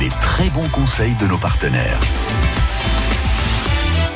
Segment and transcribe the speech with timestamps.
[0.00, 2.00] Les très bons conseils de nos partenaires.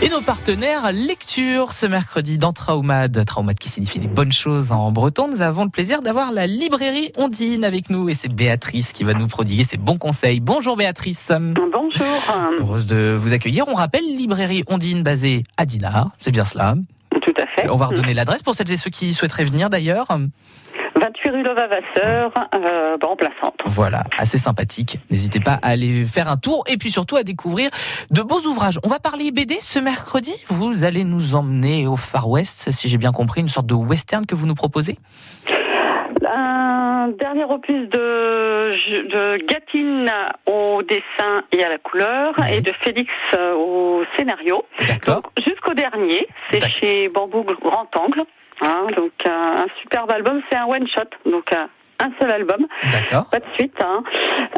[0.01, 3.23] Et nos partenaires lecture ce mercredi dans Traumad.
[3.27, 5.29] Traumad qui signifie des bonnes choses en breton.
[5.29, 9.13] Nous avons le plaisir d'avoir la librairie Ondine avec nous et c'est Béatrice qui va
[9.13, 10.41] nous prodiguer ses bons conseils.
[10.41, 11.31] Bonjour Béatrice.
[11.31, 12.07] Bonjour.
[12.61, 13.69] Heureuse de vous accueillir.
[13.69, 16.13] On rappelle librairie Ondine basée à Dinard.
[16.19, 16.77] C'est bien cela.
[17.21, 17.69] Tout à fait.
[17.69, 20.07] On va redonner l'adresse pour celles et ceux qui souhaiteraient venir d'ailleurs.
[21.01, 23.61] 28 rue Levavasseur, euh, remplaçante.
[23.65, 24.99] Voilà, assez sympathique.
[25.11, 27.71] N'hésitez pas à aller faire un tour et puis surtout à découvrir
[28.11, 28.79] de beaux ouvrages.
[28.85, 30.35] On va parler BD ce mercredi.
[30.49, 34.27] Vous allez nous emmener au Far West, si j'ai bien compris, une sorte de western
[34.27, 34.99] que vous nous proposez
[36.33, 38.71] un dernier opus de,
[39.09, 40.11] de Gatine
[40.47, 43.11] au dessin et à la couleur et de Félix
[43.57, 44.65] au scénario.
[44.87, 45.23] D'accord.
[45.45, 48.25] Jusqu'au dernier, c'est chez Bambou Grand Angle.
[48.63, 51.53] Hein, donc un superbe album, c'est un one shot, donc
[52.01, 52.67] un seul album,
[53.31, 53.77] pas de suite.
[53.83, 54.03] Hein.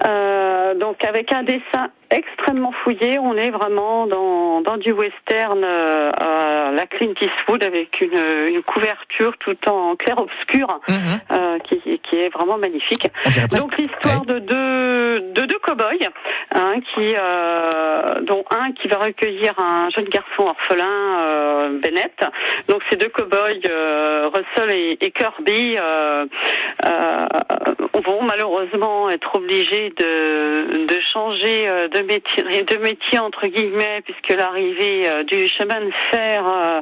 [0.06, 3.18] Euh, donc avec un dessin extrêmement fouillé.
[3.18, 8.62] On est vraiment dans, dans du western euh, à la Clint Eastwood avec une, une
[8.62, 10.96] couverture tout en clair-obscur mhm.
[11.30, 13.06] euh, qui, qui, est vraiment magnifique.
[13.58, 16.08] Donc l'histoire de deux de deux cow-boys,
[16.54, 22.24] hein, qui euh, dont un qui va recueillir un jeune garçon orphelin, Bennett.
[22.68, 23.62] Donc ces deux cow-boys,
[24.34, 25.76] Russell et, et Kirby,
[28.04, 35.08] vont malheureusement être obligés de, de changer de métier, de métier entre guillemets, puisque l'arrivée
[35.08, 36.80] euh, du chemin de fer euh,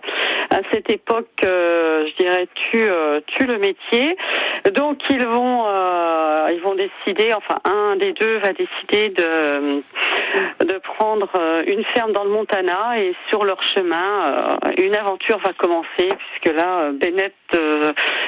[0.51, 2.89] à cette époque, euh, je dirais, tue,
[3.27, 4.17] tue le métier.
[4.75, 5.65] Donc ils vont,
[6.51, 9.83] ils vont décider, enfin un des deux va décider de
[10.61, 11.29] de prendre
[11.67, 16.91] une ferme dans le Montana et sur leur chemin, une aventure va commencer puisque là
[16.93, 17.35] Bennett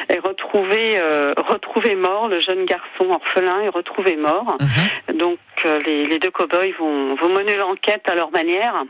[0.09, 0.99] est retrouvé
[1.37, 4.57] retrouvé mort, le jeune garçon orphelin est retrouvé mort.
[4.61, 5.17] Mhm.
[5.17, 5.39] Donc
[5.87, 8.85] les, les deux cow-boys vont, vont mener l'enquête à leur manière.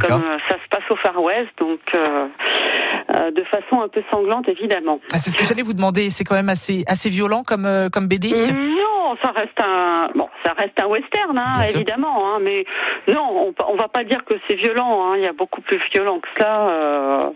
[0.00, 2.26] Comme euh, ça se passe au Far West, donc euh,
[3.12, 5.00] de façon un peu sanglante évidemment.
[5.12, 6.10] Ah, c'est ce que j'allais vous demander.
[6.10, 8.30] C'est quand même assez assez violent comme comme BD.
[8.30, 12.34] Non, ça reste un bon, ça reste un western, hein, évidemment.
[12.34, 12.64] Hein, mais
[13.08, 15.06] non, on, on va pas dire que c'est violent.
[15.06, 17.32] Hein, il y a beaucoup plus violent que cela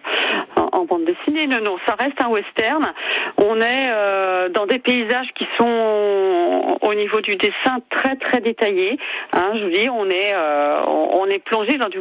[0.57, 1.47] en, bande dessinée.
[1.47, 2.93] Non, non, ça reste un western.
[3.37, 8.99] On est euh, dans des paysages qui sont au niveau du dessin très très détaillés.
[9.35, 12.01] Je vous dis, on est euh, on est plongé dans du,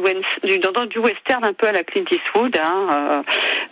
[0.58, 2.58] dans, du western un peu à la Clint Eastwood.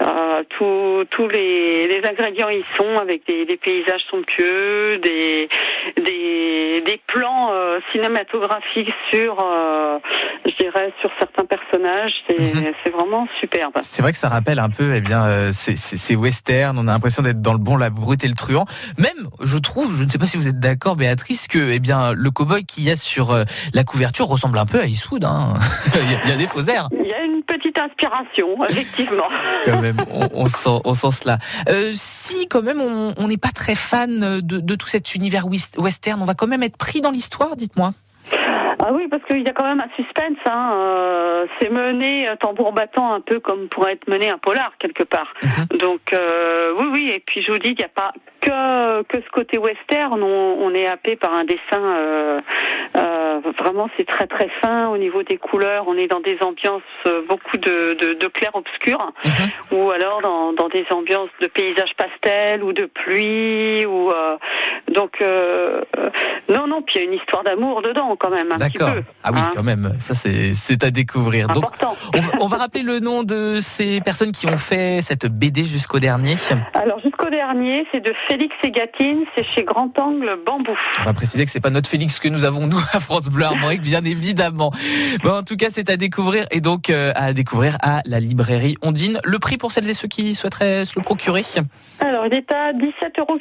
[0.02, 5.48] Euh, tous les, les, ingrédients y sont avec des, des paysages somptueux, des
[5.96, 7.50] des, des plans
[7.92, 9.36] cinématographiques sur
[10.46, 12.12] je dirais sur certains personnages.
[12.26, 12.72] C'est mhm.
[12.92, 13.72] vraiment superbe.
[13.82, 16.78] C'est vrai que ça rappelle un peu eh bien, euh, c'est western.
[16.78, 18.66] On a l'impression d'être dans le bon, la brute et le truand.
[18.98, 22.12] Même, je trouve, je ne sais pas si vous êtes d'accord, Béatrice, que eh bien,
[22.12, 25.24] le cowboy qu'il y a sur euh, la couverture ressemble un peu à Eastwood.
[25.24, 25.54] Hein.
[25.94, 26.88] il, y a, des faux airs.
[26.92, 27.23] Il y a une
[27.64, 29.28] petite inspiration, effectivement.
[29.64, 31.38] quand même, on, sent, on sent cela.
[31.68, 36.20] Euh, si, quand même, on n'est pas très fan de, de tout cet univers western,
[36.20, 37.92] on va quand même être pris dans l'histoire, dites-moi.
[38.86, 40.36] Ah oui, parce qu'il y a quand même un suspense.
[40.44, 40.72] Hein.
[40.74, 45.04] Euh, c'est mené euh, tambour battant un peu comme pourrait être mené un polar quelque
[45.04, 45.32] part.
[45.42, 45.78] Mhm.
[45.78, 47.12] Donc euh, oui, oui.
[47.14, 50.22] Et puis je vous dis, il n'y a pas que que ce côté western.
[50.22, 51.80] On, on est happé par un dessin.
[51.80, 52.40] Euh,
[53.58, 55.84] vraiment, c'est très très fin au niveau des couleurs.
[55.86, 56.82] On est dans des ambiances
[57.28, 59.78] beaucoup de, de, de clair obscur, mhm.
[59.78, 63.86] ou alors dans, dans des ambiances de paysages pastels ou de pluie.
[63.86, 64.12] Ou
[64.92, 65.22] donc
[66.48, 66.82] non, non.
[66.82, 68.48] Puis il y a une histoire d'amour dedans quand même.
[68.58, 68.90] D'accord.
[69.22, 69.50] Ah oui, hein.
[69.54, 69.94] quand même.
[69.98, 71.48] Ça, c'est à découvrir.
[71.48, 71.64] Donc,
[72.40, 76.36] on va, rappeler le nom de ces personnes qui ont fait cette BD jusqu'au dernier.
[76.74, 77.00] Alors,
[77.34, 79.24] dernier, c'est de Félix et Gatine.
[79.34, 80.76] C'est chez Grand Angle Bambou.
[81.00, 83.44] On va préciser que c'est pas notre Félix que nous avons, nous, à France Bleu
[83.44, 84.70] Armorique, bien évidemment.
[85.22, 88.76] Bon, en tout cas, c'est à découvrir et donc euh, à découvrir à la librairie
[88.82, 89.20] Ondine.
[89.24, 91.44] Le prix pour celles et ceux qui souhaiteraient se le procurer
[92.00, 93.38] Alors, il est à 17,90 euros.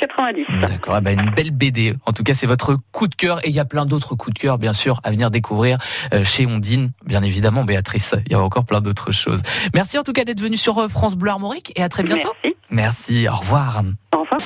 [0.61, 0.99] D'accord.
[1.01, 1.93] bah une belle BD.
[2.05, 4.33] En tout cas, c'est votre coup de cœur et il y a plein d'autres coups
[4.33, 5.77] de cœur, bien sûr, à venir découvrir
[6.13, 6.91] euh, chez Ondine.
[7.05, 9.41] Bien évidemment, Béatrice, il y a encore plein d'autres choses.
[9.73, 12.33] Merci en tout cas d'être venu sur euh, France Bleu Armorique et à très bientôt.
[12.43, 12.52] Merci.
[12.73, 13.83] Merci, au revoir.
[14.15, 14.41] Au revoir.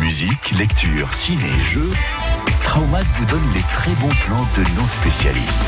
[0.00, 1.90] Musique, lecture, ciné, jeux.
[2.62, 5.64] Traumat vous donne les très bons plans de nos spécialistes.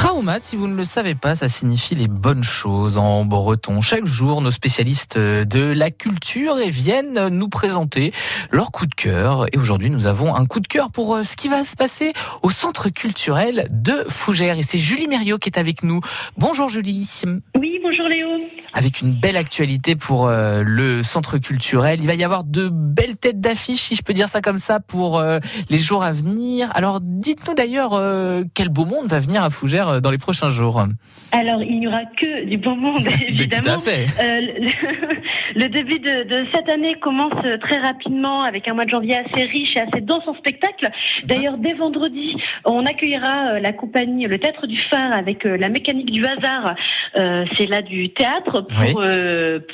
[0.00, 3.82] Traumat, si vous ne le savez pas, ça signifie les bonnes choses en breton.
[3.82, 8.14] Chaque jour, nos spécialistes de la culture viennent nous présenter
[8.50, 9.44] leur coup de cœur.
[9.52, 12.14] Et aujourd'hui, nous avons un coup de cœur pour euh, ce qui va se passer
[12.42, 14.58] au centre culturel de Fougères.
[14.58, 16.00] Et c'est Julie Mériot qui est avec nous.
[16.38, 17.20] Bonjour Julie.
[17.58, 18.28] Oui, bonjour Léo.
[18.72, 22.00] Avec une belle actualité pour euh, le centre culturel.
[22.00, 24.80] Il va y avoir de belles têtes d'affiche, si je peux dire ça comme ça,
[24.80, 26.70] pour euh, les jours à venir.
[26.74, 28.00] Alors, dites-nous d'ailleurs
[28.54, 30.86] quel beau monde va venir à Fougères dans les prochains jours.
[31.32, 33.62] Alors, il n'y aura que du beau monde, évidemment.
[33.62, 34.06] Tout à fait.
[35.54, 39.44] le, début de, de, cette année commence très rapidement avec un mois de janvier assez
[39.44, 40.90] riche et assez dense en spectacle.
[41.24, 46.24] D'ailleurs, dès vendredi, on accueillera la compagnie Le Théâtre du Phare avec la mécanique du
[46.26, 46.74] hasard.
[47.14, 49.02] C'est là du théâtre pour,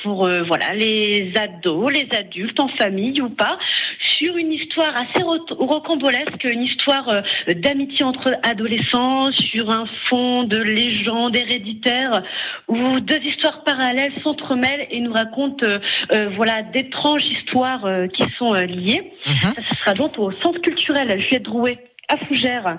[0.03, 3.59] pour voilà les ados, les adultes en famille ou pas,
[4.01, 11.37] sur une histoire assez rocambolesque, une histoire d'amitié entre adolescents sur un fond de légende
[11.37, 12.23] héréditaire
[12.69, 15.79] où deux histoires parallèles s'entremêlent et nous racontent euh,
[16.13, 19.13] euh, voilà d'étranges histoires euh, qui sont liées.
[19.27, 19.55] Mhm.
[19.55, 22.79] Ça, sera donc au Centre culturel Juliette Drouet à Fougères.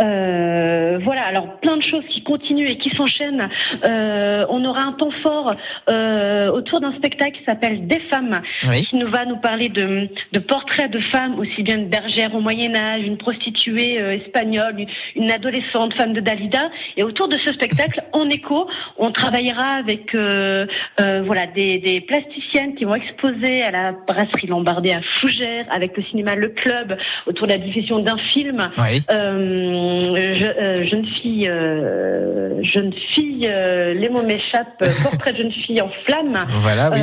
[0.00, 3.48] Euh, voilà, alors plein de choses qui continuent et qui s'enchaînent.
[3.84, 5.54] Euh, on aura un temps fort
[5.90, 8.40] euh, autour d'un spectacle qui s'appelle Des femmes,
[8.88, 12.40] qui nous va nous parler de, de, portraits de femmes, aussi bien une bergère au
[12.40, 14.86] Moyen Âge, une prostituée espagnole,
[15.16, 16.70] une, adolescente, femme de Dalida.
[16.96, 22.84] Et autour de ce spectacle, en écho, on travaillera avec voilà des, des, plasticiennes qui
[22.84, 26.96] vont exposer à la brasserie Lombardée à Fougères, avec le cinéma Le Club,
[27.26, 29.02] autour de la diffusion d'un film oui.
[29.10, 34.84] Euh, je, euh, jeune fille, euh, jeune fille, les mots m'échappent.
[35.02, 36.46] Portrait de jeune fille en flamme.
[36.60, 37.00] Voilà, oui.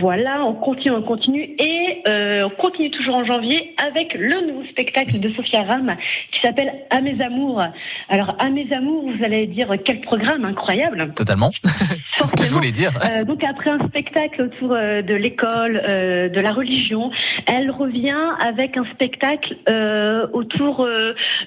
[0.00, 5.18] voilà, on continue, on continue et on continue toujours en janvier avec le nouveau spectacle
[5.18, 5.96] de Sophia Ram
[6.32, 7.62] qui s'appelle À mes amours.
[8.08, 11.12] Alors à mes amours, vous allez dire quel programme incroyable.
[11.14, 11.50] Totalement.
[12.08, 12.92] C'est ce que je voulais dire.
[13.26, 17.10] donc après un spectacle autour de l'école, de la religion,
[17.46, 19.56] elle revient avec un spectacle
[20.32, 20.91] autour euh,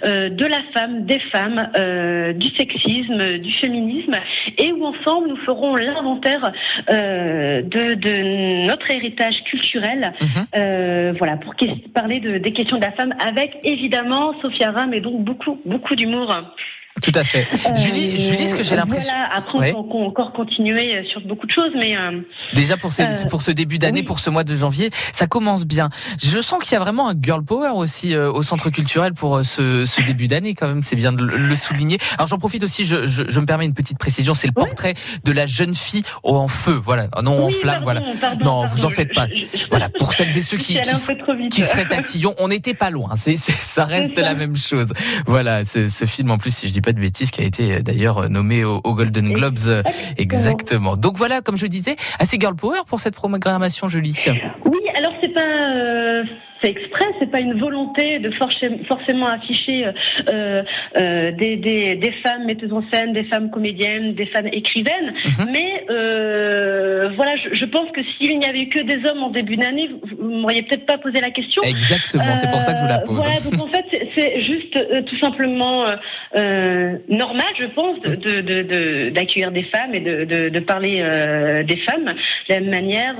[0.03, 4.15] de la femme, des femmes, euh, du sexisme, du féminisme,
[4.57, 6.51] et où ensemble nous ferons l'inventaire
[6.89, 11.17] de, notre héritage culturel, mhm.
[11.17, 11.55] voilà, pour
[11.93, 15.95] parler de, des questions de la femme, avec évidemment Sophia Ram et donc beaucoup, beaucoup
[15.95, 16.35] d'humour.
[17.05, 17.47] Tout à fait.
[17.53, 19.13] Euh, Julie, Julie, ce que j'ai l'impression.
[19.13, 21.95] Voilà, après, on peut encore continuer sur beaucoup de choses, mais.
[21.95, 22.21] Euh,
[22.55, 25.89] Déjà pour, ces, pour ce début d'année, pour ce mois de janvier, ça commence bien.
[26.23, 29.45] Je sens qu'il y a vraiment un girl power aussi euh, au centre culturel pour
[29.45, 31.99] ce, ce début d'année, quand même, c'est bien de le, souligner.
[32.17, 34.95] Alors j'en profite aussi, je, je, je, me permets une petite précision, c'est le portrait
[35.23, 38.01] de la jeune fille en feu, voilà, non en flamme, voilà.
[38.41, 39.27] non, vous en faites pas.
[39.69, 43.37] voilà, pour celles et ceux qui, qui, qui seraient tatillons, on n'était pas loin, c'est,
[43.37, 44.91] ça reste la même chose.
[45.27, 47.75] Voilà, ce, ce film en plus, si je dis pas de bêtises, qui a été
[47.75, 49.59] euh, d'ailleurs euh, nommé au, Golden Globes.
[49.67, 49.83] Euh,
[50.17, 50.97] exactement.
[50.97, 54.17] Donc voilà, comme je disais, assez girl power pour cette programmation, Julie.
[54.65, 56.23] Oui, alors c'est pas
[56.65, 59.85] c'est exprès, c'est pas une volonté de forcément afficher
[60.27, 60.63] euh,
[60.97, 65.47] euh, des, des, des, femmes metteuses en scène, des femmes comédiennes, des femmes écrivaines, mhm.
[65.51, 69.29] mais euh, voilà, je, je, pense que s'il n'y avait eu que des hommes en
[69.29, 71.61] début d'année, vous, vous m'auriez peut-être pas posé la question.
[71.63, 73.17] Exactement, c'est pour ça que je vous la pose.
[73.17, 73.85] Voilà, donc en fait,
[74.15, 75.85] c'est juste tout simplement
[76.33, 81.03] normal, je pense, d'accueillir de, de, des femmes et de, parler
[81.67, 83.15] des femmes de la même manière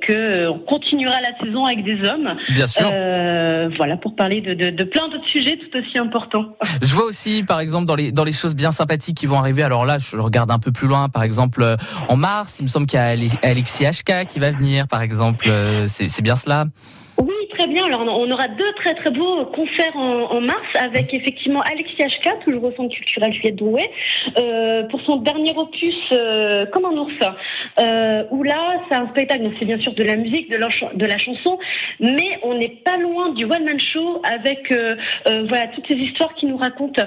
[0.00, 2.37] que on continuera la saison avec des hommes.
[2.50, 2.88] Bien sûr.
[2.92, 6.56] Euh, voilà, pour parler de, de, de plein d'autres sujets tout aussi importants.
[6.82, 9.62] Je vois aussi, par exemple, dans les, dans les choses bien sympathiques qui vont arriver.
[9.62, 11.08] Alors là, je regarde un peu plus loin.
[11.08, 11.76] Par exemple, euh,
[12.08, 15.46] en mars, il me semble qu'il y a Alexis HK qui va venir, par exemple.
[15.48, 16.66] Euh, c'est bien cela
[17.58, 17.86] très bien.
[17.86, 22.64] Alors, on aura deux très très beaux concerts en, mars avec effectivement Alexis HK, toujours
[22.64, 23.90] au Centre culturel Juliette Drouet,
[24.36, 27.12] euh, pour son dernier opus euh, Comme un ours,
[27.80, 30.68] euh, où là, c'est un spectacle, donc c'est bien sûr de la musique, de la,
[30.94, 31.58] de la chanson,
[31.98, 34.94] mais on n'est pas loin du one-man show avec euh,
[35.48, 37.02] voilà toutes ces histoires qui nous racontent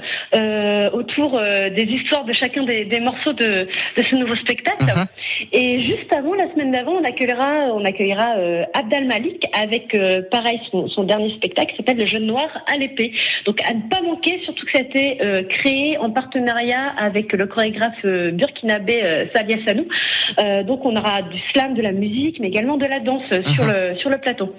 [0.94, 4.84] autour des histoires de chacun des, des morceaux de, de, ce nouveau spectacle.
[4.84, 5.06] Mhm.
[5.54, 8.36] Et juste avant, la semaine d'avant, on accueillera, on accueillera
[8.74, 9.96] Abdal Malik avec
[10.42, 13.14] pareil, son, dernier spectacle s'appelle Le Jeune Noir à l'épée.
[13.46, 17.34] Donc à ne pas manquer, surtout que ça a été euh, créé en partenariat avec
[17.34, 19.86] le chorégraphe euh, burkinabé Salia Sanou.
[20.66, 23.72] donc on aura du slam, de la musique, mais également de la danse sur, mhm.
[23.72, 24.56] le, sur le plateau.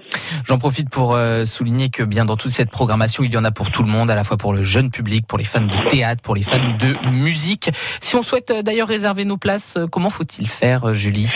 [0.47, 3.71] J'en profite pour souligner que bien dans toute cette programmation, il y en a pour
[3.71, 6.23] tout le monde, à la fois pour le jeune public, pour les fans de théâtre,
[6.23, 7.71] pour les fans de musique.
[8.01, 11.29] Si on souhaite d'ailleurs réserver nos places, comment faut-il faire, Julie?